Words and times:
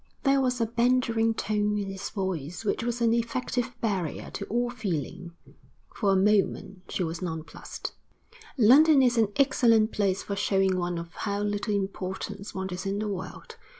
There 0.23 0.41
was 0.41 0.59
a 0.59 0.65
bantering 0.65 1.35
tone 1.35 1.77
in 1.77 1.87
his 1.91 2.09
voice 2.09 2.65
which 2.65 2.81
was 2.81 3.01
an 3.01 3.13
effective 3.13 3.71
barrier 3.81 4.31
to 4.31 4.45
all 4.45 4.71
feeling. 4.71 5.33
For 5.93 6.13
a 6.13 6.15
moment 6.15 6.85
she 6.89 7.03
was 7.03 7.21
nonplussed. 7.21 7.91
'London 8.57 9.03
is 9.03 9.19
an 9.19 9.27
excellent 9.35 9.91
place 9.91 10.23
for 10.23 10.35
showing 10.35 10.79
one 10.79 10.97
of 10.97 11.13
how 11.13 11.43
little 11.43 11.75
importance 11.75 12.51
one 12.55 12.69
is 12.71 12.87
in 12.87 12.97
the 12.97 13.07
world. 13.07 13.57